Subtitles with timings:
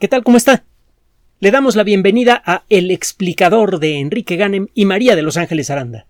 [0.00, 0.24] ¿Qué tal?
[0.24, 0.64] ¿Cómo está?
[1.38, 5.70] Le damos la bienvenida a El explicador de Enrique Ganem y María de Los Ángeles
[5.70, 6.06] Aranda.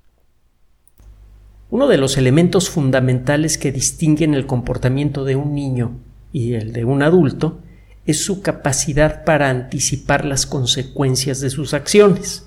[1.68, 5.98] Uno de los elementos fundamentales que distinguen el comportamiento de un niño
[6.32, 7.60] y el de un adulto
[8.06, 12.46] es su capacidad para anticipar las consecuencias de sus acciones.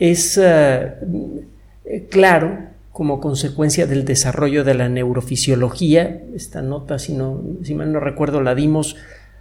[0.00, 0.94] Es eh,
[2.10, 2.58] claro
[2.90, 6.20] como consecuencia del desarrollo de la neurofisiología.
[6.34, 8.96] Esta nota, si, no, si mal no recuerdo, la dimos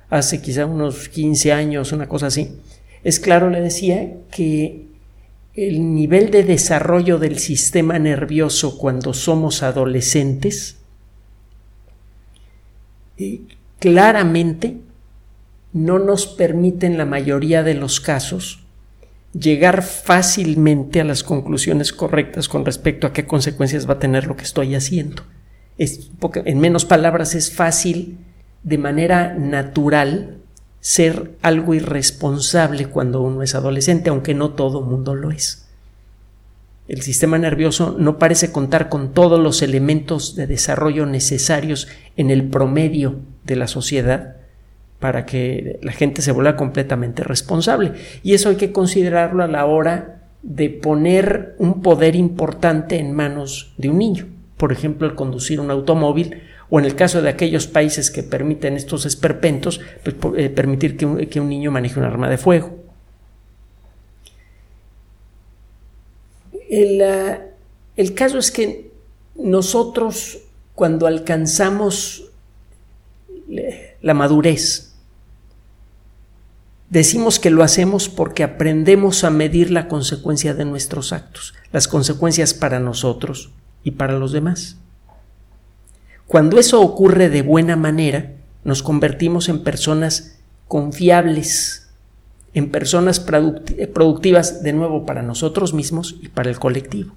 [0.09, 2.59] hace quizá unos 15 años, una cosa así.
[3.03, 4.87] Es claro, le decía, que
[5.53, 10.77] el nivel de desarrollo del sistema nervioso cuando somos adolescentes
[13.17, 13.41] eh,
[13.79, 14.77] claramente
[15.73, 18.63] no nos permite en la mayoría de los casos
[19.33, 24.35] llegar fácilmente a las conclusiones correctas con respecto a qué consecuencias va a tener lo
[24.35, 25.23] que estoy haciendo.
[25.77, 28.17] En menos palabras, es fácil
[28.67, 30.35] de manera natural
[30.81, 35.69] ser algo irresponsable cuando uno es adolescente, aunque no todo mundo lo es.
[36.89, 42.43] El sistema nervioso no parece contar con todos los elementos de desarrollo necesarios en el
[42.49, 44.35] promedio de la sociedad
[44.99, 47.93] para que la gente se vuelva completamente responsable.
[48.21, 53.73] Y eso hay que considerarlo a la hora de poner un poder importante en manos
[53.77, 54.27] de un niño.
[54.57, 58.75] Por ejemplo, el conducir un automóvil o en el caso de aquellos países que permiten
[58.75, 61.05] estos esperpentos, pues, eh, permitir que
[61.39, 62.75] un, niño maneje un arma de fuego.
[66.69, 67.41] El, ah,
[67.95, 68.91] el caso es que
[69.35, 70.39] nosotros,
[70.75, 72.31] cuando alcanzamos
[74.01, 74.87] la madurez,
[76.89, 82.53] Decimos que lo hacemos porque aprendemos a medir la consecuencia de nuestros actos, las consecuencias
[82.53, 83.51] para nosotros
[83.83, 84.77] y para los demás.
[86.27, 88.33] Cuando eso ocurre de buena manera,
[88.63, 91.89] nos convertimos en personas confiables,
[92.53, 97.13] en personas productivas de nuevo para nosotros mismos y para el colectivo.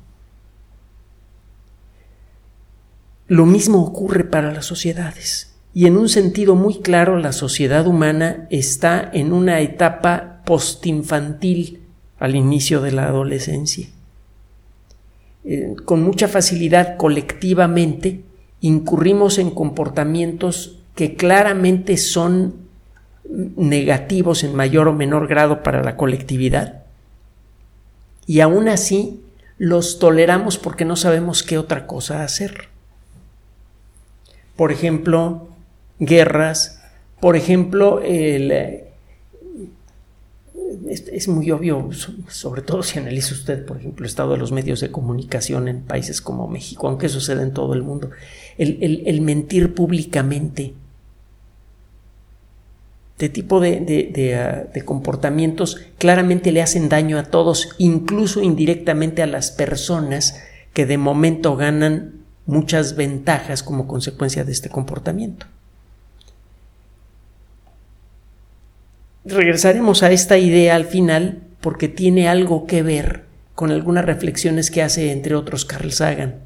[3.27, 5.55] Lo mismo ocurre para las sociedades.
[5.73, 11.83] Y en un sentido muy claro, la sociedad humana está en una etapa postinfantil
[12.19, 13.89] al inicio de la adolescencia.
[15.45, 18.25] Eh, con mucha facilidad colectivamente
[18.61, 22.55] incurrimos en comportamientos que claramente son
[23.57, 26.83] negativos en mayor o menor grado para la colectividad.
[28.27, 29.23] Y aún así
[29.57, 32.69] los toleramos porque no sabemos qué otra cosa hacer.
[34.57, 35.49] Por ejemplo,
[35.99, 36.83] guerras,
[37.21, 38.85] por ejemplo, el,
[40.89, 41.91] es, muy obvio,
[42.29, 45.83] sobre todo si analiza usted, por ejemplo, el estado de los medios de comunicación en
[45.83, 48.11] países como México, aunque sucede en todo el mundo,
[48.59, 50.75] el, mentir públicamente.
[53.13, 59.27] Este tipo de, ah, de, comportamientos claramente le hacen daño a todos, incluso indirectamente a
[59.27, 60.41] las personas
[60.73, 65.47] que de momento ganan muchas ventajas como consecuencia de este comportamiento.
[69.25, 74.83] Regresaremos a esta idea al final porque tiene algo que ver con algunas reflexiones que
[74.83, 76.37] hace entre otros Carl Sagan.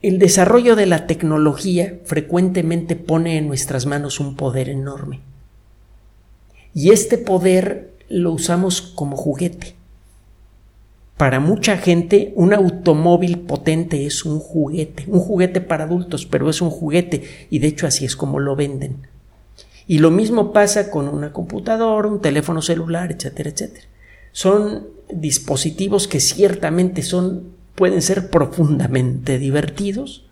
[0.00, 5.20] El desarrollo de la tecnología frecuentemente pone en nuestras manos un poder enorme.
[6.74, 9.74] Y este poder lo usamos como juguete.
[11.16, 16.60] Para mucha gente un automóvil potente es un juguete, un juguete para adultos, pero es
[16.60, 19.06] un juguete y de hecho así es como lo venden.
[19.86, 23.86] Y lo mismo pasa con una computadora, un teléfono celular, etcétera, etcétera.
[24.32, 30.26] Son dispositivos que ciertamente son, pueden ser profundamente divertidos,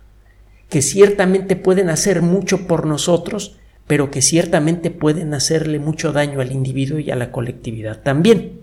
[0.68, 6.52] que ciertamente pueden hacer mucho por nosotros, pero que ciertamente pueden hacerle mucho daño al
[6.52, 8.60] individuo y a la colectividad también.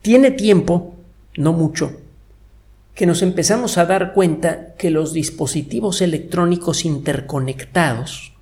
[0.00, 0.94] Tiene tiempo,
[1.36, 1.92] no mucho,
[3.00, 8.34] que nos empezamos a dar cuenta que los dispositivos electrónicos interconectados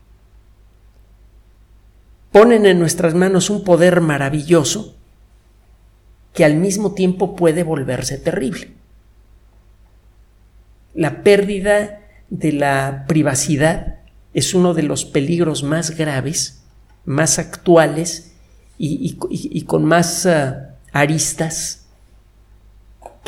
[2.32, 4.96] ponen en nuestras manos un poder maravilloso
[6.34, 8.72] que al mismo tiempo puede volverse terrible.
[10.92, 14.00] La pérdida de la privacidad
[14.34, 16.64] es uno de los peligros más graves,
[17.04, 18.32] más actuales
[18.76, 21.77] y, con más ah, aristas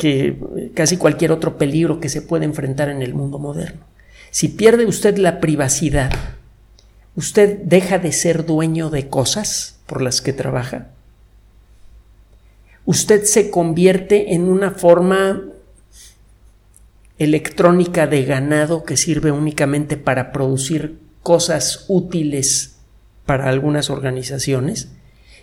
[0.01, 0.35] que
[0.73, 3.81] casi cualquier otro peligro que se puede enfrentar en el mundo moderno.
[4.31, 6.11] Si pierde usted la privacidad,
[7.15, 10.87] usted deja de ser dueño de cosas por las que trabaja.
[12.85, 15.43] Usted se convierte en una forma
[17.19, 22.77] electrónica de ganado que sirve únicamente para producir cosas útiles
[23.27, 24.89] para algunas organizaciones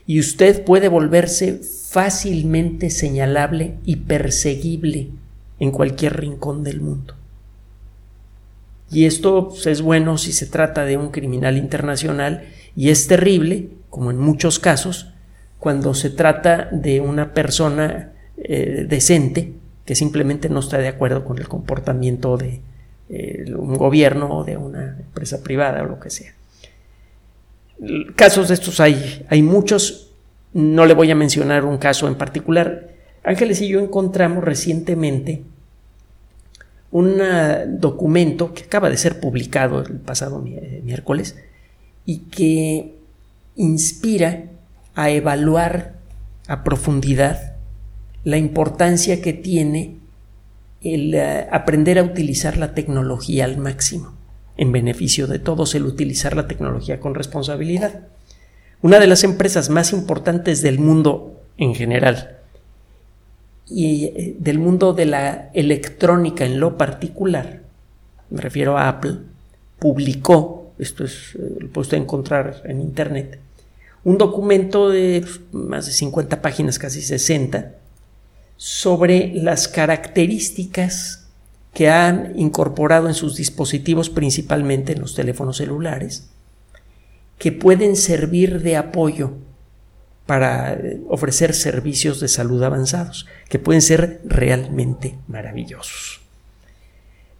[0.09, 1.61] y usted puede volverse
[1.91, 5.11] fácilmente señalable y perseguible
[5.61, 7.15] en cualquier rincón del mundo.
[8.91, 13.69] Y esto pues, es bueno si se trata de un criminal internacional y es terrible,
[13.91, 15.13] como en muchos casos,
[15.59, 19.53] cuando se trata de una persona eh, decente
[19.85, 22.63] que simplemente no está de acuerdo con el comportamiento de
[23.11, 26.38] eh, un gobierno o de una empresa privada o lo que sea.
[28.17, 30.11] Casos de estos hay, hay muchos,
[30.53, 32.89] no le voy a mencionar un caso en particular.
[33.25, 35.45] Ángeles y yo encontramos recientemente
[36.91, 37.21] un
[37.81, 41.37] documento que acaba de ser publicado el pasado eh, miércoles
[42.07, 42.95] y que
[43.57, 44.45] inspira
[44.95, 45.97] a evaluar
[46.47, 47.57] a profundidad
[48.25, 49.97] la importancia que tiene
[50.81, 54.15] el eh, aprender a utilizar la tecnología al máximo,
[54.59, 58.09] en beneficio de todos, el utilizar la tecnología con responsabilidad.
[58.83, 62.37] Una de las empresas más importantes del mundo en general
[63.67, 67.63] y eh, del mundo de la electrónica en lo particular,
[68.31, 69.19] me refiero a Apple,
[69.79, 73.39] publicó, esto es, eh, lo puede usted encontrar en Internet,
[74.05, 77.75] un documento de más de 50 páginas, casi 60,
[78.57, 81.18] sobre las características
[81.79, 86.29] que han incorporado en sus dispositivos, principalmente en los teléfonos celulares,
[87.39, 89.35] que pueden servir de apoyo
[90.27, 96.21] para eh, ofrecer servicios de salud avanzados, que pueden ser realmente maravillosos.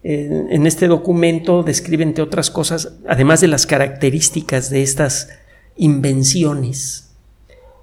[0.03, 5.27] En este documento describen, entre otras cosas, además de las características de estas
[5.75, 7.09] invenciones,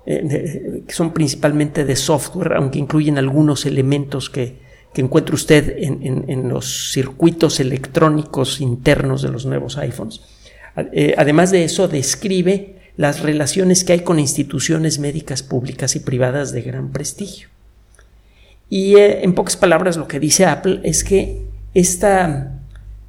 [0.06, 4.64] eh, que son principalmente de software, aunque incluyen algunos elementos que,
[4.97, 10.23] que encuentra usted en, los circuitos electrónicos internos de los nuevos iPhones.
[10.91, 16.51] Eh, además de eso, describe las relaciones que hay con instituciones médicas públicas y privadas
[16.53, 17.49] de gran prestigio.
[18.71, 21.43] Y eh, en pocas palabras lo que dice Apple es que
[21.75, 22.59] esta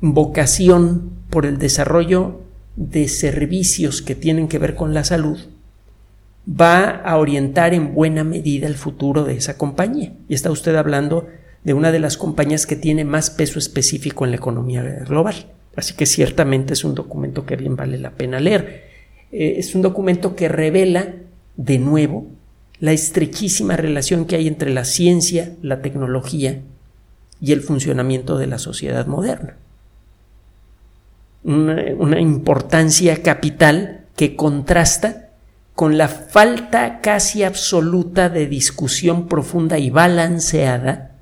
[0.02, 2.42] vocación por el desarrollo
[2.76, 5.40] de servicios que tienen que ver con la salud
[6.50, 10.12] va a orientar en buena medida el futuro de esa compañía.
[10.28, 11.28] Y está usted hablando
[11.68, 15.48] de una de las compañías que tiene más peso específico en la economía global.
[15.76, 18.86] Así que ciertamente es un documento que bien vale la pena leer.
[19.34, 21.16] Eh, es un documento que revela
[21.58, 22.26] de nuevo
[22.80, 26.62] la estrechísima relación que hay entre la ciencia, la tecnología
[27.42, 29.58] y el funcionamiento de la sociedad moderna.
[31.44, 35.32] Una, importancia capital que contrasta
[35.76, 41.17] con la falta casi absoluta de discusión profunda y balanceada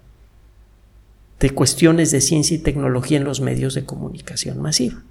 [1.40, 5.04] de cuestiones de ciencia y tecnología en los medios de comunicación masiva.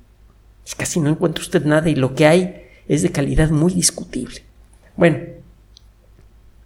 [0.77, 4.43] Casi no encuentra usted nada y lo que hay es de calidad muy discutible.
[4.97, 5.19] Bueno,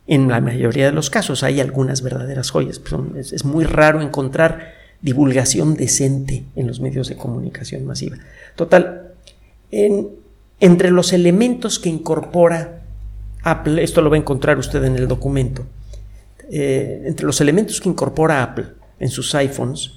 [0.06, 2.80] en la mayoría de los casos hay algunas verdaderas joyas.
[3.16, 4.72] Es, muy raro encontrar
[5.02, 8.16] divulgación decente en los medios de comunicación masiva.
[8.54, 9.12] Total,
[9.70, 12.82] entre los elementos que incorpora
[13.42, 15.66] Apple, esto lo va a encontrar usted en el documento,
[16.50, 19.92] eh, entre los elementos que incorpora Apple en sus iPhones,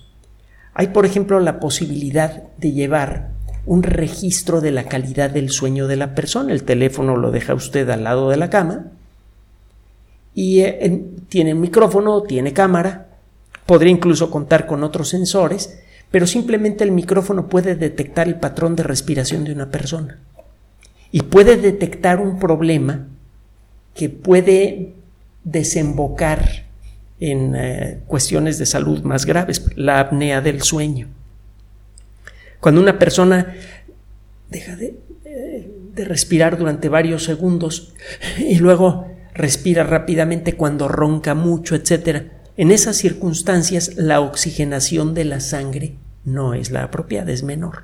[0.74, 3.30] hay por ejemplo la posibilidad de llevar
[3.66, 6.54] un registro de la calidad del sueño de la persona.
[6.54, 8.88] El teléfono lo deja usted al lado de la cama
[10.34, 13.08] y eh, tiene micrófono, tiene cámara,
[13.66, 18.84] podría incluso contar con otros sensores, pero simplemente el micrófono puede detectar el patrón de
[18.84, 20.20] respiración de una persona
[21.12, 23.08] y puede detectar un problema
[23.94, 24.94] que puede
[25.44, 26.66] desembocar
[27.22, 31.08] en eh, cuestiones de salud más graves, la apnea del sueño.
[32.60, 33.56] Cuando una persona
[34.50, 34.98] deja de,
[35.94, 37.94] respirar durante varios segundos
[38.40, 42.24] y luego respira rápidamente cuando ronca mucho, etc.
[42.58, 47.84] En esas circunstancias la oxigenación de la sangre no es la apropiada, es menor.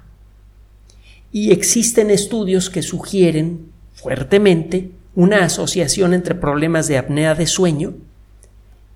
[1.32, 7.96] Y existen estudios que sugieren fuertemente una asociación entre problemas de apnea de sueño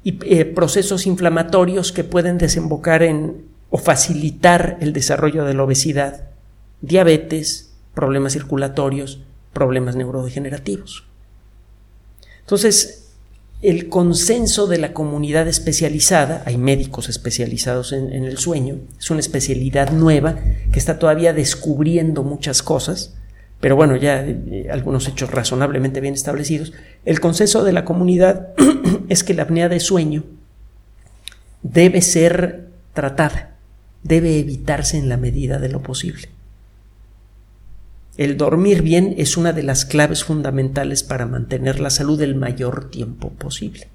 [0.03, 6.25] y eh, procesos inflamatorios que pueden desembocar en o facilitar el desarrollo de la obesidad,
[6.81, 9.22] diabetes, problemas circulatorios,
[9.53, 11.05] problemas neurodegenerativos.
[12.41, 13.01] Entonces,
[13.62, 19.91] el consenso de la comunidad especializada, hay médicos especializados en, el sueño, es una especialidad
[19.91, 20.36] nueva
[20.74, 23.13] que está todavía descubriendo muchas cosas,
[23.62, 26.74] pero bueno, ya eh, algunos hechos razonablemente bien establecidos.
[27.06, 28.50] El consenso de la comunidad
[29.10, 30.25] es que la apnea de sueño
[31.63, 33.51] debe ser tratada
[34.03, 36.30] debe evitarse en la medida de lo posible.
[38.18, 42.89] El dormir bien es una de las claves fundamentales para mantener la salud el mayor
[42.89, 43.88] tiempo posible.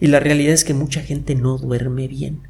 [0.00, 2.42] Y la realidad es que mucha gente no duerme bien.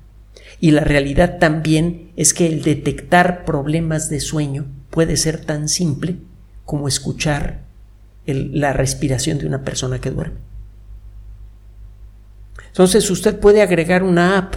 [0.61, 6.17] Y la realidad también es que el detectar problemas de sueño puede ser tan simple
[6.69, 7.63] como escuchar
[8.27, 10.37] la respiración de una persona que duerme.
[12.67, 14.55] Entonces usted puede agregar una app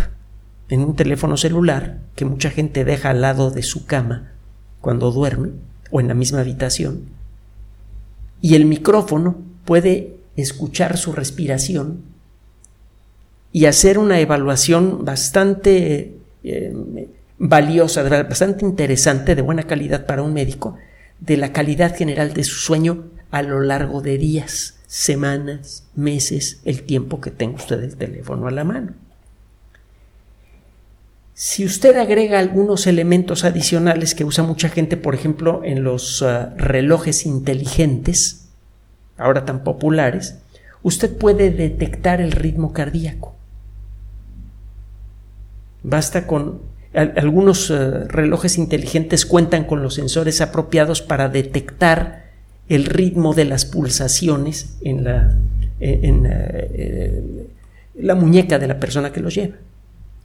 [0.68, 4.34] en un teléfono celular que mucha gente deja al lado de su cama
[4.82, 5.52] cuando duerme
[5.90, 7.06] o en la misma habitación.
[8.42, 12.02] Y el micrófono puede escuchar su respiración
[13.54, 17.08] y hacer una evaluación bastante eh,
[17.40, 20.76] valiosa, bastante interesante, de buena calidad para un médico,
[21.22, 26.84] de la calidad general de su sueño a lo largo de días, semanas, meses, el
[26.84, 28.94] tiempo que tenga usted el teléfono a la mano.
[31.34, 36.54] Si usted agrega algunos elementos adicionales que usa mucha gente, por ejemplo, en los ah,
[36.58, 38.50] relojes inteligentes,
[39.18, 40.38] ahora tan populares,
[40.84, 43.36] usted puede detectar el ritmo cardíaco.
[45.84, 46.62] Basta con
[46.94, 52.26] algunos ah, relojes inteligentes cuentan con los sensores apropiados para detectar
[52.68, 55.36] el ritmo de las pulsaciones en la,
[55.80, 57.48] eh,
[57.96, 59.56] la muñeca de la persona que los lleva.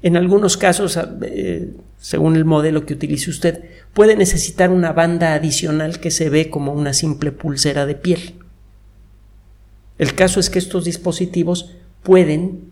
[0.02, 6.00] En algunos casos, eh, según el modelo que utilice usted, puede necesitar una banda adicional
[6.00, 8.34] que se ve como una simple pulsera de piel.
[9.98, 12.70] El caso es que estos dispositivos pueden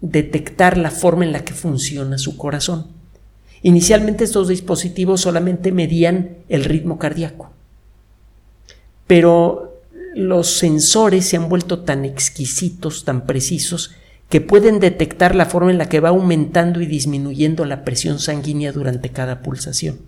[0.00, 2.97] detectar la forma en la que funciona su corazón.
[3.62, 7.50] Inicialmente estos dispositivos solamente medían el ritmo cardíaco,
[9.06, 9.80] pero
[10.14, 13.92] los sensores se han vuelto tan exquisitos, tan precisos,
[14.28, 18.72] que pueden detectar la forma en la que va aumentando y disminuyendo la presión sanguínea
[18.72, 19.98] durante cada pulsación.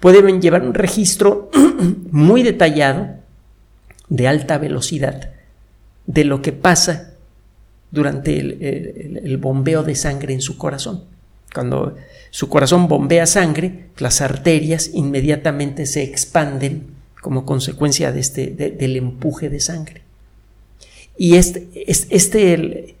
[0.00, 1.50] Pueden llevar un registro
[2.10, 3.16] muy detallado
[4.08, 5.30] de alta velocidad
[6.06, 7.14] de lo que pasa
[7.90, 11.04] durante el, bombeo de sangre en su corazón.
[11.56, 11.96] Cuando
[12.28, 16.82] su corazón bombea sangre, las arterias inmediatamente se expanden
[17.22, 20.02] como consecuencia de este, del empuje de sangre.
[21.16, 22.94] Y este, este,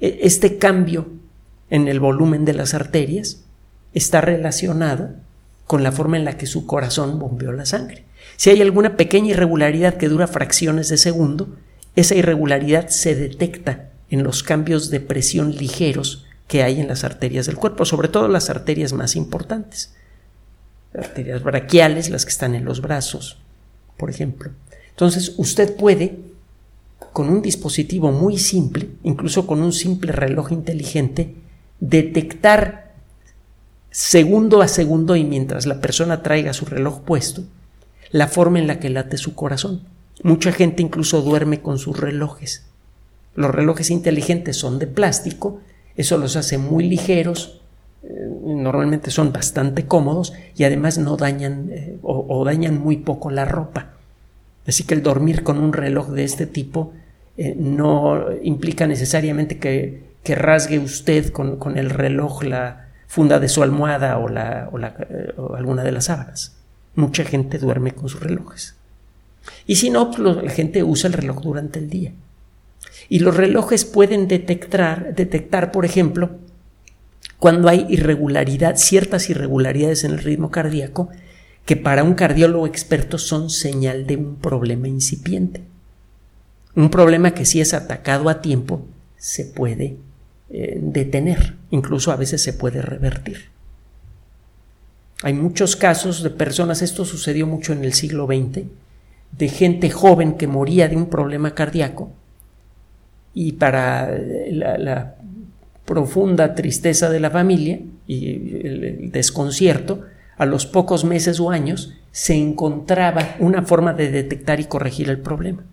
[0.00, 1.06] e, este cambio
[1.68, 3.42] en el volumen de las arterias
[3.92, 5.10] está relacionado
[5.66, 8.04] con la forma en la que su corazón bombeó la sangre.
[8.38, 11.58] Si hay alguna pequeña irregularidad que dura fracciones de segundo,
[11.94, 17.46] esa irregularidad se detecta en los cambios de presión ligeros que hay en las arterias
[17.46, 19.94] del cuerpo, sobre todo las arterias más importantes.
[20.98, 23.38] Arterias braquiales, las que están en los brazos,
[23.96, 24.50] por ejemplo.
[24.90, 26.18] Entonces, usted puede
[27.12, 31.34] con un dispositivo muy simple, incluso con un simple reloj inteligente,
[31.80, 32.94] detectar
[33.90, 37.44] segundo a segundo y mientras la persona traiga su reloj puesto,
[38.10, 39.82] la forma en la que late su corazón.
[40.22, 42.64] Mucha gente incluso duerme con sus relojes.
[43.34, 45.60] Los relojes inteligentes son de plástico,
[45.98, 47.60] eso los hace muy ligeros,
[48.02, 53.44] eh, normalmente son bastante cómodos y además no dañan eh, o dañan muy poco la
[53.44, 53.90] ropa.
[54.66, 56.92] Así que el dormir con un reloj de este tipo
[57.38, 64.18] eh, no implica necesariamente que, rasgue usted con, el reloj la funda de su almohada
[64.18, 64.68] o, la,
[65.08, 66.54] eh, o, alguna de las sábanas.
[66.96, 68.74] Mucha gente duerme con sus relojes.
[69.66, 72.12] Y si no, pues, la gente usa el reloj durante el día.
[73.08, 76.38] Y los relojes pueden detectar, detectar, por ejemplo,
[77.38, 81.08] cuando hay irregularidad, ciertas irregularidades en el ritmo cardíaco
[81.64, 85.62] que para un cardiólogo experto son señal de un problema incipiente.
[86.74, 88.86] Un problema que si es atacado a tiempo
[89.16, 89.96] se puede
[90.50, 93.50] eh, detener, incluso a veces se puede revertir.
[95.22, 98.64] Hay muchos casos de personas, esto sucedió mucho en el siglo XX,
[99.32, 102.12] de gente joven que moría de un problema cardíaco
[103.34, 104.10] y para
[104.50, 105.14] la,
[105.84, 108.28] profunda tristeza de la familia y
[108.66, 110.02] el desconcierto,
[110.36, 115.18] a los pocos meses o años se encontraba una forma de detectar y corregir el
[115.18, 115.64] problema.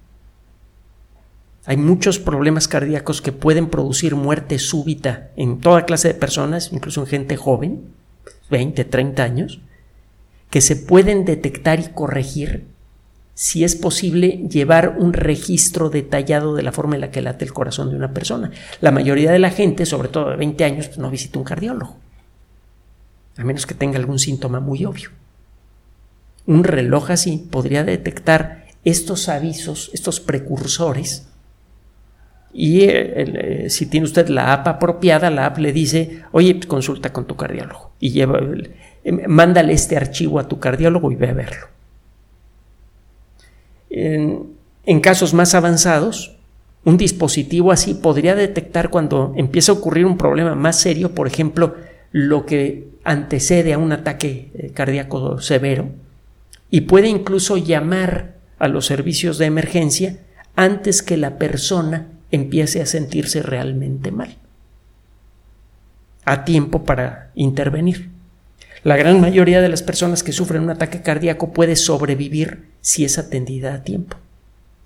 [1.66, 7.02] Hay muchos problemas cardíacos que pueden producir muerte súbita en toda clase de personas, incluso
[7.02, 7.82] en gente joven,
[8.52, 9.62] 20, 30 años,
[10.50, 12.68] que se pueden detectar y corregir
[13.36, 17.54] si es posible llevar un registro detallado de la forma en la que late el
[17.54, 18.50] corazón de una persona.
[18.82, 21.98] La mayoría de la gente, sobre todo de 20 años, pues, no visita un cardiólogo
[23.38, 25.10] a menos que tenga algún síntoma muy obvio.
[26.46, 31.28] Un reloj así podría detectar estos avisos, estos precursores,
[32.58, 37.26] y eh, si tiene usted la app apropiada, la app le dice, oye, consulta con
[37.26, 38.40] tu cardiólogo y lleva,
[39.28, 41.68] mándale este archivo a tu cardiólogo y ve a verlo.
[43.96, 46.36] En casos más avanzados,
[46.86, 51.76] un dispositivo así podría detectar cuando empieza a ocurrir un problema más serio, por ejemplo,
[52.12, 55.90] lo que antecede a un ataque eh, cardíaco severo,
[56.70, 60.20] y puede incluso llamar a los servicios de emergencia
[60.56, 64.38] antes que la persona empiece a sentirse realmente mal,
[66.24, 68.10] a tiempo para intervenir.
[68.84, 73.18] La gran mayoría de las personas que sufren un ataque cardíaco puede sobrevivir si es
[73.18, 74.16] atendida a tiempo.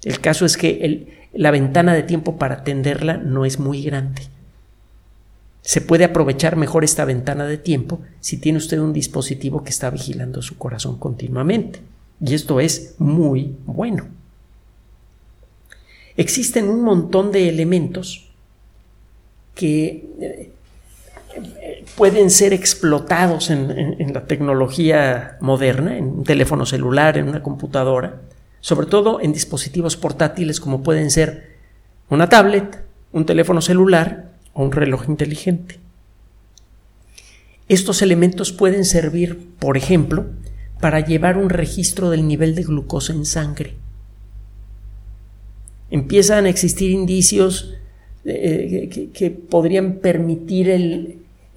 [0.05, 4.21] El caso es que la ventana de tiempo para atenderla no es muy grande.
[5.63, 9.89] Se puede aprovechar mejor esta ventana de tiempo si tiene usted un dispositivo que está
[9.89, 11.81] vigilando su corazón continuamente.
[12.21, 14.07] Y esto es muy bueno.
[16.15, 18.29] Existen un montón de elementos
[19.55, 20.53] que eh,
[21.95, 28.21] pueden ser explotados en, la tecnología moderna, en un teléfono celular, en una computadora,
[28.61, 31.57] sobre todo en dispositivos portátiles como pueden ser
[32.09, 35.79] una tablet, un teléfono celular o un reloj inteligente.
[37.67, 40.25] Estos elementos pueden servir, por ejemplo,
[40.79, 43.75] para llevar un registro del nivel de glucosa en sangre.
[45.91, 47.75] Empiezan a existir indicios
[48.25, 50.69] eh, que, podrían permitir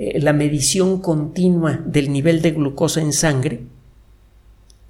[0.04, 3.60] eh, la medición continua del nivel de glucosa en sangre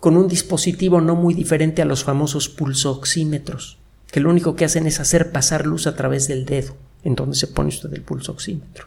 [0.01, 3.77] con un dispositivo no muy diferente a los famosos pulsoxímetros,
[4.11, 7.37] que lo único que hacen es hacer pasar luz a través del dedo, en donde
[7.37, 8.87] se pone usted el pulsoxímetro.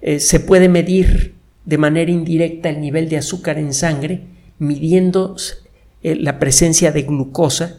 [0.00, 1.34] Eh, se puede medir
[1.64, 4.22] de manera indirecta el nivel de azúcar en sangre,
[4.58, 5.36] midiendo
[6.02, 7.78] eh, la presencia de glucosa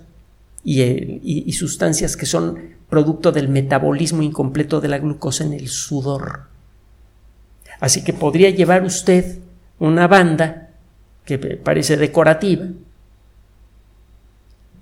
[0.63, 2.57] y sustancias que son
[2.89, 6.47] producto del metabolismo incompleto de la glucosa en el sudor.
[7.79, 9.39] Así que podría llevar usted
[9.79, 10.69] una banda
[11.25, 12.65] que parece decorativa,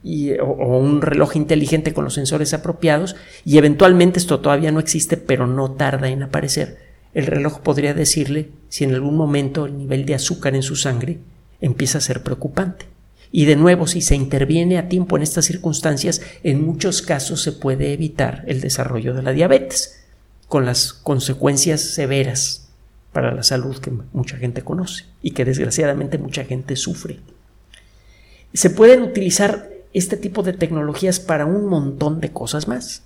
[0.04, 5.18] y, o, un reloj inteligente con los sensores apropiados, y eventualmente esto todavía no existe,
[5.18, 6.77] pero no tarda en aparecer.
[7.14, 11.20] El reloj podría decirle si en algún momento el nivel de azúcar en su sangre
[11.62, 12.86] empieza a ser preocupante.
[13.31, 17.51] Y de nuevo, si se interviene a tiempo en estas circunstancias, en muchos casos se
[17.51, 20.05] puede evitar el desarrollo de la diabetes,
[20.48, 22.67] con las consecuencias severas
[23.11, 27.20] para la salud que mucha gente conoce y que desgraciadamente mucha gente sufre.
[28.53, 33.03] Se pueden utilizar este tipo de tecnologías para un montón de cosas más.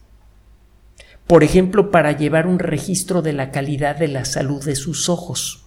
[1.27, 5.65] Por ejemplo, para llevar un registro de la calidad de la salud de sus ojos.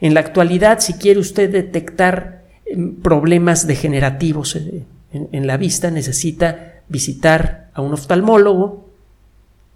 [0.00, 6.82] En la actualidad, si quiere usted detectar em, problemas degenerativos eh, en, la vista, necesita
[6.88, 8.88] visitar a un oftalmólogo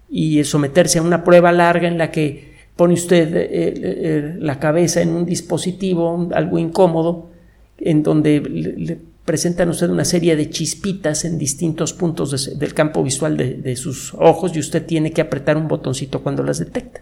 [0.09, 4.59] y someterse a una prueba larga en la que pone usted eh, eh, eh, la
[4.59, 7.29] cabeza en un dispositivo, algo incómodo,
[7.77, 13.03] en donde le, presentan a usted una serie de chispitas en distintos puntos del campo
[13.03, 17.01] visual de, sus ojos y usted tiene que apretar un botoncito cuando las detecta.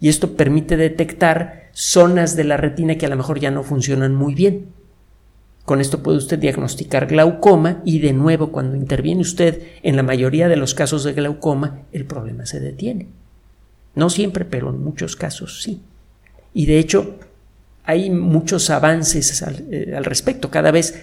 [0.00, 4.14] Y esto permite detectar zonas de la retina que a lo mejor ya no funcionan
[4.14, 4.68] muy bien.
[5.66, 10.48] Con esto puede usted diagnosticar glaucoma y de nuevo cuando interviene usted en la mayoría
[10.48, 13.08] de los casos de glaucoma el problema se detiene.
[13.94, 15.80] No siempre, pero en muchos casos sí.
[16.52, 17.18] Y de hecho,
[17.84, 20.50] hay muchos avances al, eh, respecto.
[20.50, 20.94] Cada vez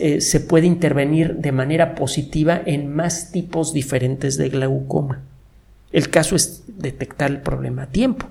[0.00, 5.22] eh, se puede intervenir de manera positiva en más tipos diferentes de glaucoma.
[5.90, 8.26] El caso es detectar el problema a tiempo.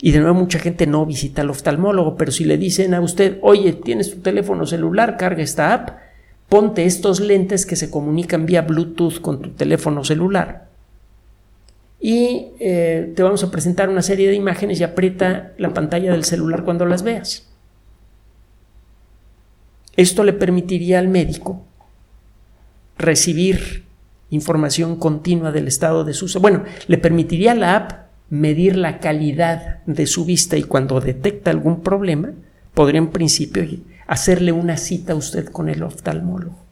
[0.00, 3.38] Y de nuevo mucha gente no visita al oftalmólogo, pero si le dicen a usted,
[3.40, 5.98] oye, tienes tu teléfono celular, carga esta app,
[6.50, 10.73] ponte estos lentes que se comunican vía Bluetooth con tu teléfono celular
[12.06, 16.24] y eh, te vamos a presentar una serie de imágenes y aprieta la pantalla del
[16.24, 17.48] celular cuando las veas.
[19.96, 21.64] Esto le permitiría al médico
[22.98, 23.84] recibir
[24.28, 26.28] información continua del estado de su...
[26.40, 27.92] Bueno, le permitiría a la app
[28.28, 32.32] medir la calidad de su vista y cuando detecta algún problema,
[32.74, 33.64] podría en principio
[34.06, 36.63] hacerle una cita a usted con el oftalmólogo.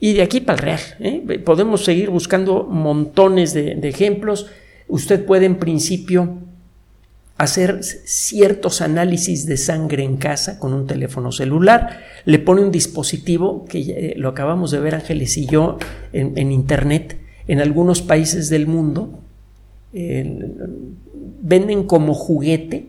[0.00, 1.38] Y de aquí para el real, ¿eh?
[1.44, 4.46] podemos seguir buscando montones de, ejemplos.
[4.88, 6.38] Usted puede en principio
[7.36, 13.64] hacer ciertos análisis de sangre en casa con un teléfono celular, le pone un dispositivo
[13.66, 15.78] que eh, lo acabamos de ver Ángeles y yo
[16.12, 19.20] en, internet, en algunos países del mundo,
[19.92, 22.88] venden como juguete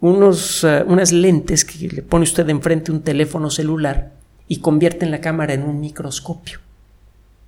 [0.00, 4.12] unos, unas lentes que le pone usted enfrente un teléfono celular
[4.48, 6.60] y convierten la cámara en un microscopio.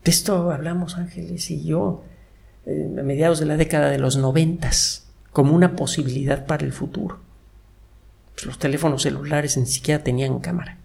[0.05, 2.05] De esto hablamos Ángeles y yo
[2.67, 7.21] eh, a mediados de la década de los noventas como una posibilidad para el futuro.
[8.35, 10.79] Pues los teléfonos celulares ni siquiera tenían cámara.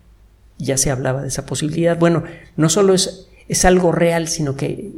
[0.58, 1.98] Ya se hablaba de esa posibilidad.
[1.98, 2.24] Bueno,
[2.56, 4.92] no solo es, es algo real, sino que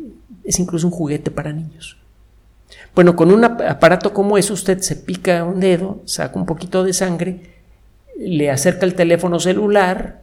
[0.44, 1.98] es incluso un juguete para niños.
[2.96, 6.94] Bueno, con un aparato como eso usted se pica un dedo, saca un poquito de
[6.94, 7.42] sangre,
[8.18, 10.23] le acerca el teléfono celular,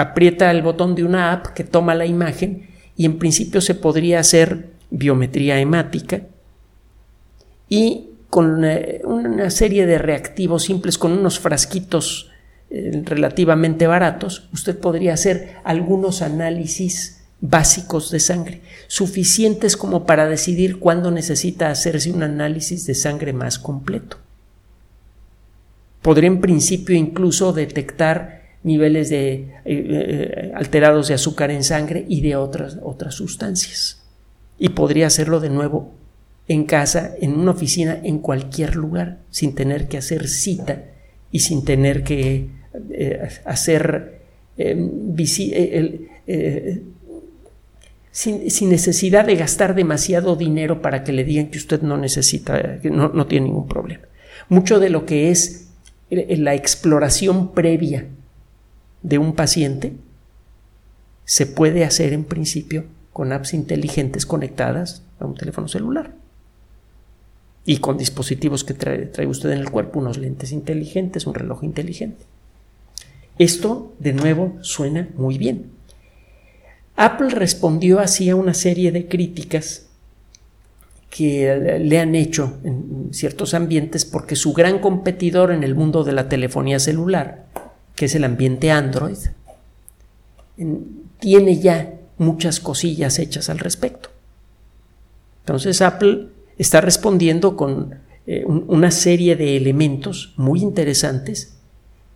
[0.00, 4.20] aprieta el botón de una app que toma la imagen y en principio se podría
[4.20, 6.22] hacer biometría hemática
[7.68, 12.30] y con eh, una serie de reactivos simples, con unos frasquitos
[12.70, 20.78] eh, relativamente baratos, usted podría hacer algunos análisis básicos de sangre, suficientes como para decidir
[20.78, 24.18] cuándo necesita hacerse un análisis de sangre más completo.
[26.02, 32.20] Podría en principio incluso detectar niveles de, eh, eh, alterados de azúcar en sangre y
[32.20, 34.02] de otras, otras sustancias.
[34.58, 35.94] Y podría hacerlo de nuevo
[36.48, 40.84] en casa, en una oficina, en cualquier lugar, sin tener que hacer cita
[41.30, 42.48] y sin tener que
[42.90, 44.20] eh, hacer
[48.10, 52.90] sin, necesidad de gastar demasiado dinero para que le digan que usted no necesita, que
[52.90, 54.02] no, tiene ningún problema.
[54.50, 55.68] Mucho de lo que es
[56.10, 58.06] la exploración previa
[59.02, 59.94] de un paciente
[61.24, 66.14] se puede hacer en principio con apps inteligentes conectadas a un teléfono celular
[67.64, 72.24] y con dispositivos que trae, usted en el cuerpo, unos lentes inteligentes, un reloj inteligente.
[73.38, 75.70] Esto, de nuevo, suena muy bien.
[76.96, 79.86] Apple respondió así a una serie de críticas
[81.10, 86.12] que le han hecho en ciertos ambientes porque su gran competidor en el mundo de
[86.12, 87.46] la telefonía celular,
[88.00, 89.18] que es el ambiente Android,
[91.18, 94.08] tiene ya muchas cosillas hechas al respecto.
[95.40, 101.58] Entonces Apple está respondiendo con eh, una serie de elementos muy interesantes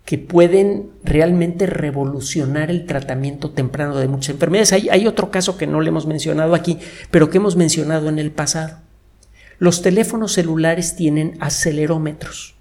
[0.06, 4.72] que pueden realmente revolucionar el tratamiento temprano de muchas enfermedades.
[4.72, 6.78] Hay, otro caso que no le hemos mencionado aquí,
[7.10, 8.78] pero que hemos mencionado en el pasado.
[9.58, 12.54] Los teléfonos celulares tienen acelerómetros.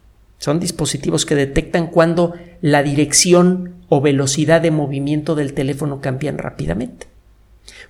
[0.44, 7.08] Son dispositivos que detectan cuando la dirección o velocidad de movimiento del teléfono cambian rápidamente.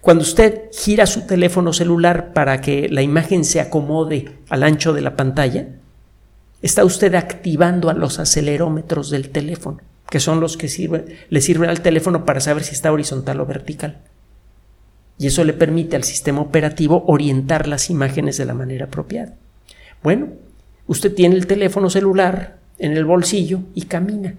[0.02, 5.02] Cuando usted gira su teléfono celular para que la imagen se acomode al ancho de
[5.02, 5.70] la pantalla,
[6.62, 9.80] está usted activando a los acelerómetros del teléfono,
[10.12, 10.68] que son los que
[11.30, 13.98] le sirven al teléfono para saber si está horizontal o vertical.
[15.18, 19.34] Y eso le permite al sistema operativo orientar las imágenes de la manera apropiada.
[20.04, 20.28] Bueno,
[20.88, 24.36] usted tiene el teléfono celular en el bolsillo y camina.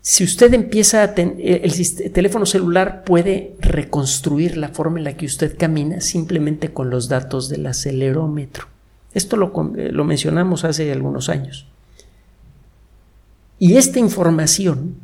[0.00, 5.26] Si usted empieza a tener el teléfono celular puede reconstruir la forma en la que
[5.26, 8.66] usted camina simplemente con los datos del acelerómetro.
[9.12, 9.36] Esto
[9.76, 11.66] eh, lo, mencionamos hace algunos años.
[13.58, 14.96] Y esta información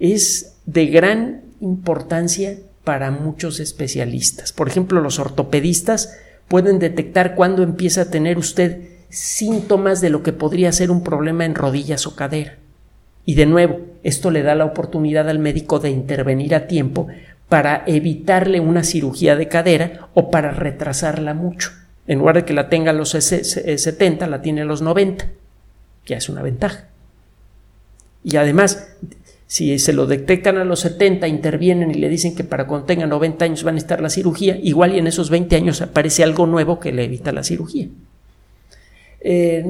[0.00, 4.52] es de gran importancia para muchos especialistas.
[4.52, 6.16] Por ejemplo, los ortopedistas
[6.48, 11.44] pueden detectar cuándo empieza a tener usted síntomas de lo que podría ser un problema
[11.44, 12.56] en rodillas o cadera.
[13.24, 17.08] Y de nuevo, esto le da la oportunidad al médico de intervenir a tiempo
[17.48, 21.70] para evitarle una cirugía de cadera o para retrasarla mucho.
[22.06, 25.26] En lugar de que la tenga a los 70, la tiene a los 90.
[26.06, 26.84] Ya es una ventaja.
[28.22, 28.88] Y además,
[29.46, 33.06] si se lo detectan a los 70, intervienen y le dicen que para cuando tenga
[33.06, 36.46] 90 años van a estar la cirugía, igual y en esos 20 años aparece algo
[36.46, 37.88] nuevo que le evita la cirugía.
[39.20, 39.64] Eh,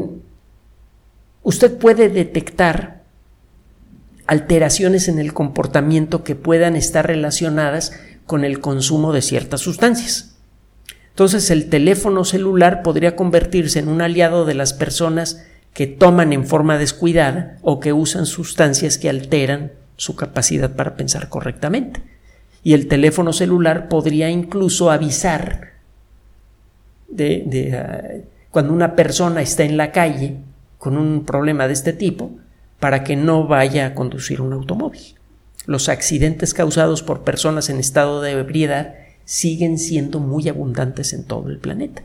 [1.42, 3.02] usted puede detectar
[4.26, 7.92] alteraciones en el comportamiento que puedan estar relacionadas
[8.24, 10.36] con el consumo de ciertas sustancias.
[11.10, 16.46] Entonces el teléfono celular podría convertirse en un aliado de las personas que toman en
[16.46, 22.00] forma descuidada o que usan sustancias que alteran su capacidad para pensar correctamente.
[22.62, 25.74] Y el teléfono celular podría incluso avisar
[27.08, 30.38] de, ah, cuando una persona está en la calle
[30.78, 32.30] con un problema de este tipo
[32.80, 35.16] para que no vaya a conducir un automóvil.
[35.66, 38.94] Los accidentes causados por personas en estado de ebriedad
[39.26, 42.02] siguen siendo muy abundantes en todo el planeta.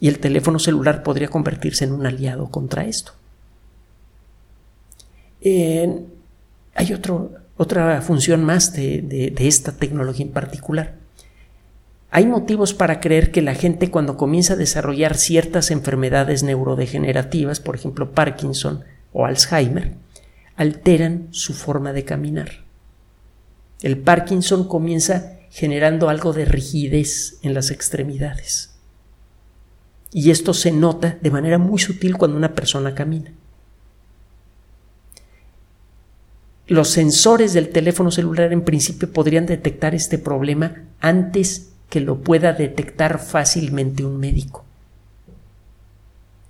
[0.00, 3.12] Y el teléfono celular podría convertirse en un aliado contra esto.
[5.44, 6.92] hay
[7.56, 10.94] otra función más de esta tecnología en particular.
[12.10, 17.76] Hay motivos para creer que la gente cuando comienza a desarrollar ciertas enfermedades neurodegenerativas, por
[17.76, 19.94] ejemplo Parkinson o Alzheimer,
[20.56, 22.64] alteran su forma de caminar.
[23.82, 28.74] El Parkinson comienza generando algo de rigidez en las extremidades.
[30.12, 33.32] Y esto se nota de manera muy sutil cuando una persona camina.
[36.66, 42.52] Los sensores del teléfono celular en principio podrían detectar este problema antes que lo pueda
[42.52, 44.64] detectar fácilmente un médico.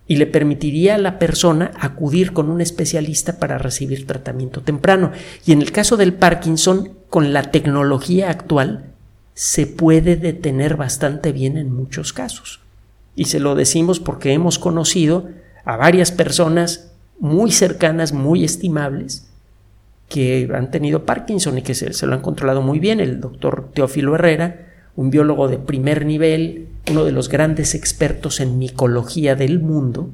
[0.09, 5.13] Y le permitiría a la persona acudir con un especialista para recibir tratamiento temprano.
[5.45, 8.87] Y en el caso del Parkinson, con la tecnología actual,
[9.35, 12.61] se puede detener bastante bien en muchos casos.
[13.19, 15.29] Y se lo decimos porque hemos conocido
[15.65, 19.27] a varias personas muy cercanas, muy estimables,
[20.09, 23.01] que han tenido Parkinson y que se, lo han controlado muy bien.
[23.01, 28.57] El doctor Teófilo Herrera, un biólogo de primer nivel, uno de los grandes expertos en
[28.57, 30.11] micología del mundo,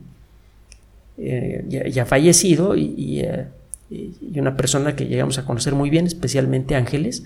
[1.18, 3.48] eh, ya, fallecido eh,
[3.90, 7.24] y, una persona que llegamos a conocer muy bien, especialmente Ángeles,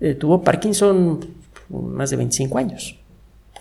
[0.00, 1.20] eh, tuvo Parkinson
[1.70, 2.98] más de 25 años.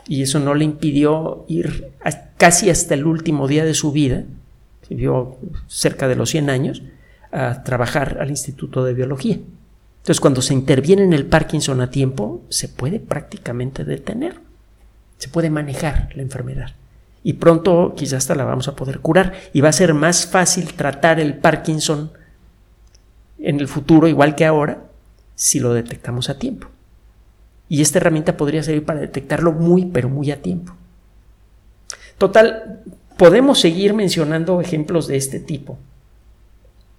[0.07, 1.91] Y eso no le impidió ir
[2.37, 4.23] casi hasta el último día de su vida,
[4.89, 5.37] vivió
[5.67, 6.83] cerca de los 100 años,
[7.31, 9.37] a trabajar al Instituto de Biología.
[10.01, 14.39] Entonces, cuando se interviene en el Parkinson a tiempo, se puede prácticamente detener,
[15.17, 16.71] se puede manejar la enfermedad.
[17.23, 20.73] Y pronto quizás hasta la vamos a poder curar y va a ser más fácil
[20.73, 22.11] tratar el Parkinson
[23.37, 24.85] en el futuro, igual que ahora,
[25.35, 26.67] si lo detectamos a tiempo.
[27.71, 30.73] Y esta herramienta podría servir para detectarlo muy, pero muy a tiempo.
[32.17, 32.81] Total,
[33.17, 35.77] podemos seguir mencionando ejemplos de este tipo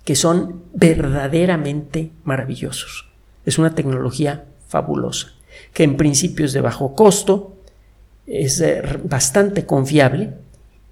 [0.02, 3.06] que son verdaderamente maravillosos.
[3.44, 5.35] Es una tecnología fabulosa,
[5.74, 7.54] que en principio es de bajo costo,
[8.26, 10.32] es eh, bastante confiable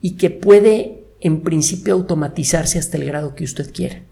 [0.02, 4.02] y que puede en principio automatizarse hasta el grado que usted quiera.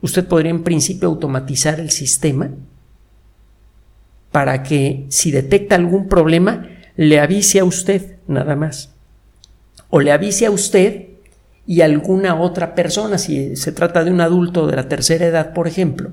[0.00, 2.52] Usted podría en principio automatizar el sistema
[4.32, 8.90] para que si detecta algún problema le avise a usted nada más.
[9.90, 11.08] O le avise a usted
[11.66, 15.68] y alguna otra persona, si se trata de un adulto de la tercera edad, por
[15.68, 16.10] ejemplo,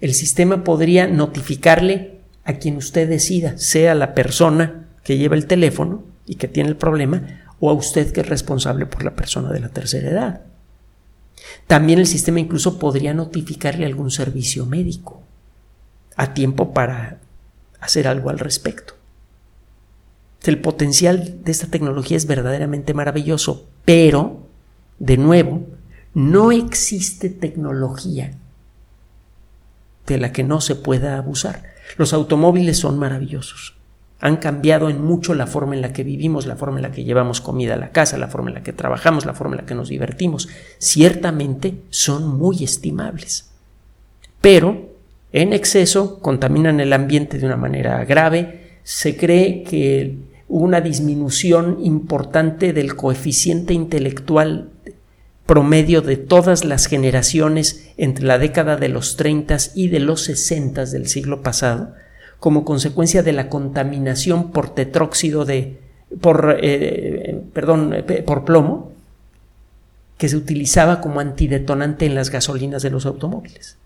[0.00, 6.04] el sistema podría notificarle a quien usted decida, sea la persona que lleva el teléfono
[6.26, 9.60] y que tiene el problema, o a usted que es responsable por la persona de
[9.60, 10.40] la tercera edad.
[11.66, 15.22] También el sistema incluso podría notificarle algún servicio médico
[16.16, 17.18] a tiempo para
[17.86, 18.94] hacer algo al respecto.
[20.44, 24.46] El potencial de esta tecnología es verdaderamente maravilloso, pero
[24.98, 25.66] de nuevo,
[26.14, 28.32] no existe tecnología
[30.06, 31.64] de la que no se pueda abusar.
[31.96, 33.74] Los automóviles son maravillosos.
[34.20, 37.04] Han cambiado en mucho la forma en la que vivimos, la forma en la que
[37.04, 39.66] llevamos comida a la casa, la forma en la que trabajamos, la forma en la
[39.66, 40.48] que nos divertimos.
[40.78, 43.50] Ciertamente son muy estimables.
[44.40, 44.85] Pero
[45.36, 48.78] en exceso contaminan el ambiente de una manera grave.
[48.84, 50.16] Se cree que
[50.48, 54.70] una disminución importante del coeficiente intelectual
[55.44, 60.86] promedio de todas las generaciones entre la década de los 30 y de los 60
[60.86, 61.92] del siglo pasado,
[62.40, 65.78] como consecuencia de la contaminación por tetróxido de
[66.22, 67.94] por eh, perdón
[68.24, 68.92] por plomo
[70.16, 73.76] que se utilizaba como antidetonante en las gasolinas de los automóviles.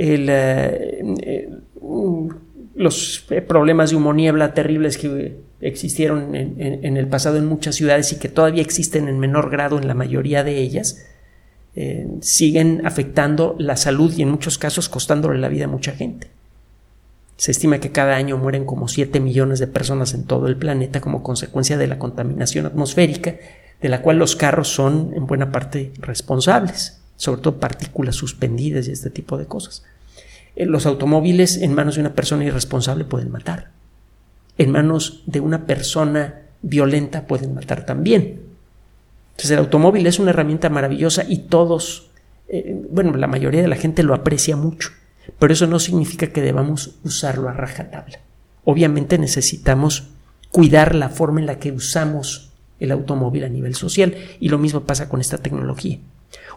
[0.00, 1.50] Eh, eh,
[2.76, 8.20] los problemas de humo niebla terribles que existieron en, el pasado en muchas ciudades y
[8.20, 11.04] que todavía existen en menor grado en la mayoría de ellas,
[11.74, 16.28] eh, siguen afectando la salud y en muchos casos costándole la vida a mucha gente.
[17.36, 21.00] Se estima que cada año mueren como 7 millones de personas en todo el planeta
[21.00, 23.34] como consecuencia de la contaminación atmosférica,
[23.80, 28.92] de la cual los carros son en buena parte responsables, sobre todo partículas suspendidas y
[28.92, 29.84] este tipo de cosas.
[30.56, 33.72] Eh, los automóviles en manos de una persona irresponsable pueden matar.
[34.56, 38.40] En manos de una persona violenta pueden matar también.
[39.32, 42.10] Entonces el automóvil es una herramienta maravillosa y todos,
[42.48, 44.90] eh, bueno, la mayoría de la gente lo aprecia mucho,
[45.38, 48.20] pero eso no significa que debamos usarlo a rajatabla.
[48.64, 50.08] Obviamente necesitamos
[50.50, 54.82] cuidar la forma en la que usamos el automóvil a nivel social y lo mismo
[54.82, 55.98] pasa con esta tecnología.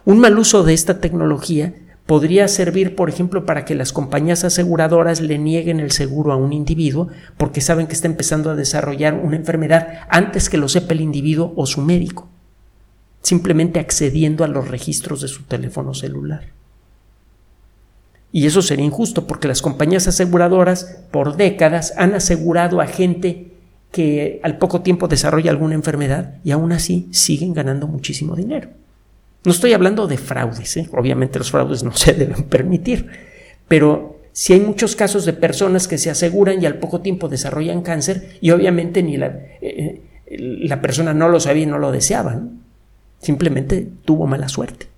[0.04, 1.74] Un mal uso de esta tecnología
[2.06, 6.52] podría servir, por ejemplo, para que las compañías aseguradoras le nieguen el seguro a un
[6.52, 11.00] individuo porque saben que está empezando a desarrollar una enfermedad antes que lo sepa el
[11.00, 12.28] individuo o su médico,
[13.22, 16.50] simplemente accediendo a los registros de su teléfono celular.
[18.32, 23.52] Y eso sería injusto porque las compañías aseguradoras por décadas han asegurado a gente
[23.92, 28.70] que al poco tiempo desarrolla alguna enfermedad y aún así siguen ganando muchísimo dinero.
[29.44, 30.88] No estoy hablando de fraudes, ¿eh?
[30.92, 33.08] obviamente los fraudes no se deben permitir,
[33.68, 37.82] pero si hay muchos casos de personas que se aseguran y al poco tiempo desarrollan
[37.82, 41.92] cáncer y obviamente ni la, eh, eh, la persona no lo sabía y no lo
[41.92, 42.40] deseaba,
[43.18, 44.91] simplemente tuvo mala suerte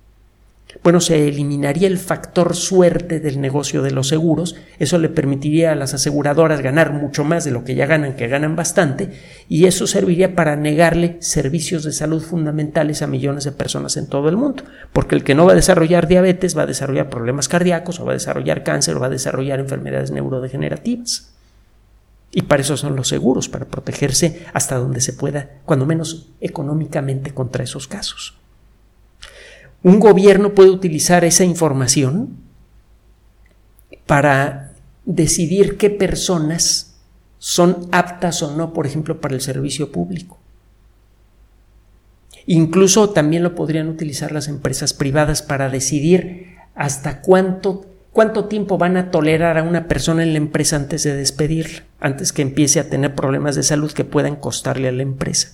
[0.83, 5.75] bueno, se eliminaría el factor suerte del negocio de los seguros, eso le permitiría a
[5.75, 9.11] las aseguradoras ganar mucho más de lo que ya ganan, que ganan bastante,
[9.49, 14.29] y eso serviría para negarle servicios de salud fundamentales a millones de personas en todo
[14.29, 17.99] el mundo, porque el que no va a desarrollar diabetes va a desarrollar problemas cardíacos,
[17.99, 21.31] o va a desarrollar cáncer, o va a desarrollar enfermedades neurodegenerativas.
[22.31, 27.33] Y para eso son los seguros, para protegerse hasta donde se pueda, cuando menos económicamente,
[27.33, 28.37] contra esos casos.
[29.83, 32.37] Un gobierno puede utilizar esa información
[34.05, 34.71] para
[35.05, 36.95] decidir qué personas
[37.37, 40.39] son aptas o no, por ejemplo, para el servicio público.
[42.47, 48.97] Incluso también lo podrían utilizar las empresas privadas para decidir hasta cuánto, cuánto tiempo van
[48.97, 52.89] a tolerar a una persona en la empresa antes de despedirla, antes que empiece a
[52.89, 55.49] tener problemas de salud que puedan costarle a la empresa.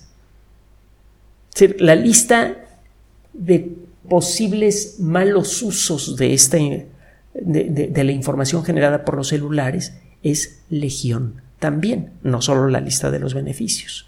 [1.54, 2.56] Es decir, la lista
[3.32, 3.74] de
[4.08, 6.58] posibles malos usos de, esta,
[7.34, 13.20] de, la información generada por los celulares es legión también, no solo la lista de
[13.20, 14.06] los beneficios.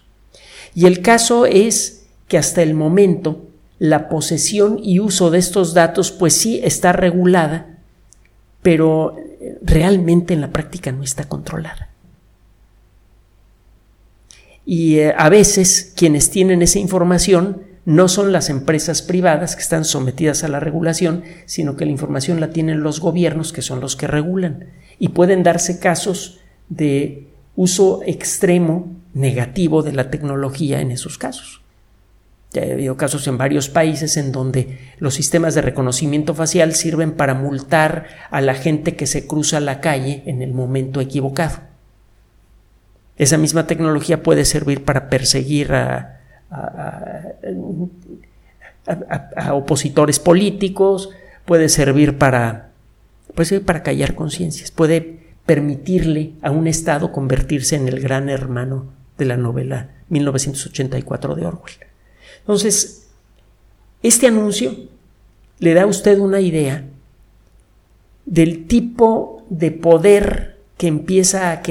[0.74, 6.11] Y el caso es que hasta el momento la posesión y uso de estos datos
[6.11, 7.78] pues sí está regulada,
[8.62, 9.16] pero
[9.62, 11.90] realmente en la práctica no está controlada.
[14.66, 19.85] Y eh, a veces quienes tienen esa información no son las empresas privadas que están
[19.85, 23.97] sometidas a la regulación, sino que la información la tienen los gobiernos que son los
[23.97, 24.70] que regulan.
[24.99, 31.61] Y pueden darse casos de uso extremo negativo de la tecnología en esos casos.
[32.53, 37.12] Ya he habido casos en varios países en donde los sistemas de reconocimiento facial sirven
[37.12, 41.59] para multar a la gente que se cruza la calle en el momento equivocado.
[43.16, 46.20] Esa misma tecnología puede servir para perseguir a,
[48.86, 51.10] a, opositores políticos,
[51.44, 52.70] puede servir para,
[53.34, 58.92] puede servir para callar conciencias, puede permitirle a un Estado convertirse en el gran hermano
[59.18, 61.74] de la novela 1984 de Orwell.
[62.40, 63.08] Entonces,
[64.02, 64.74] este anuncio
[65.58, 66.84] le da a usted una idea
[68.26, 71.62] del tipo de poder que empieza a,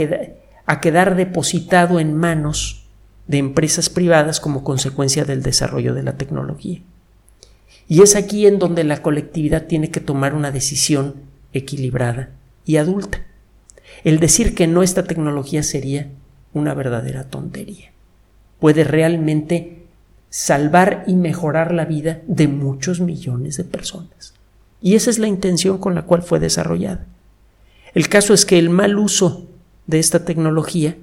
[0.65, 2.82] a quedar depositado en manos
[3.27, 6.81] de empresas privadas como consecuencia del desarrollo de la tecnología.
[7.87, 11.15] Y es aquí en donde la colectividad tiene que tomar una decisión
[11.53, 12.29] equilibrada
[12.65, 13.21] y adulta.
[14.03, 16.09] El decir que no esta tecnología sería
[16.53, 17.91] una verdadera tontería.
[18.59, 19.83] Puede realmente
[20.29, 24.33] salvar y mejorar la vida de muchos millones de personas.
[24.81, 27.05] Y esa es la intención con la cual fue desarrollada.
[27.93, 29.47] El caso es que el mal uso
[29.85, 30.97] de esta tecnología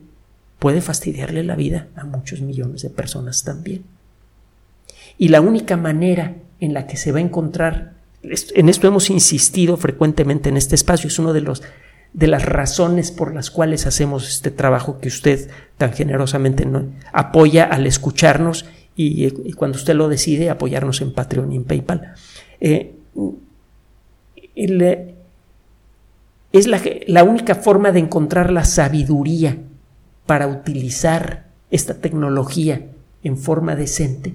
[0.61, 3.83] puede fastidiarle la vida a muchos millones de personas también.
[5.19, 9.77] Y la única manera en la que se va a encontrar, en esto hemos insistido
[9.79, 11.63] frecuentemente en este espacio, es una de, los,
[12.13, 16.69] de las razones por las cuales hacemos este trabajo que usted tan generosamente
[17.13, 22.15] apoya al escucharnos y, cuando usted lo decide apoyarnos en Patreon y en PayPal.
[22.61, 22.97] Eh,
[26.53, 29.57] es la, la única forma de encontrar la sabiduría
[30.27, 32.87] para utilizar esta tecnología
[33.23, 34.35] en forma decente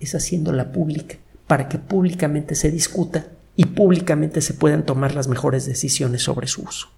[0.00, 5.66] es haciéndola pública, para que públicamente se discuta y públicamente se puedan tomar las mejores
[5.66, 6.88] decisiones sobre su uso.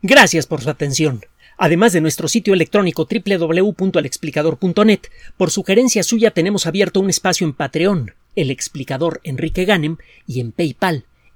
[0.00, 1.22] Gracias por su atención.
[1.56, 5.00] Además de nuestro sitio electrónico www.alexplicador.net,
[5.36, 10.52] por sugerencia suya tenemos abierto un espacio en Patreon, el explicador Enrique Ganem, y en
[10.52, 11.04] PayPal,